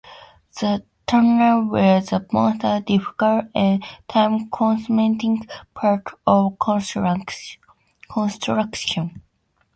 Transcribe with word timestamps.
The 0.59 0.83
tunnels 1.05 1.69
were 1.69 1.99
the 2.01 2.25
most 2.33 2.61
difficult 2.87 3.45
and 3.53 3.83
time-consuming 4.09 5.47
part 5.75 6.07
of 6.25 6.57
construction. 6.57 9.21